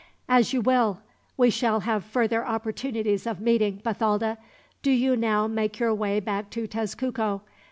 [0.27, 0.99] "As you will.
[1.37, 4.39] We shall have further opportunities of meeting, Bathalda.
[4.81, 7.41] Do you now make your way back to Tezcuco.